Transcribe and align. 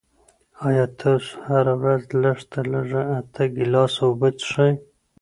آیا 0.67 0.85
تاسو 0.99 1.31
هره 1.47 1.73
ورځ 1.81 2.03
لږ 2.23 2.37
تر 2.51 2.65
لږه 2.73 3.01
اته 3.17 3.43
ګیلاسه 3.55 4.01
اوبه 4.07 4.29
څښئ؟ 4.39 4.73